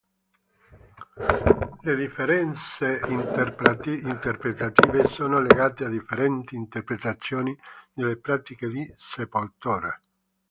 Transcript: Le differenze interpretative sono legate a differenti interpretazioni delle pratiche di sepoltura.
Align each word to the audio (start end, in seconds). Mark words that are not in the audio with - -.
Le 1.83 1.95
differenze 1.95 3.01
interpretative 3.07 5.05
sono 5.05 5.39
legate 5.39 5.85
a 5.85 5.89
differenti 5.89 6.55
interpretazioni 6.55 7.55
delle 7.93 8.17
pratiche 8.17 8.67
di 8.67 8.91
sepoltura. 8.97 10.01